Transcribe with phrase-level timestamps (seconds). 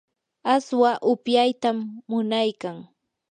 [0.53, 1.77] aswa upyaytam
[2.09, 2.77] munaykan.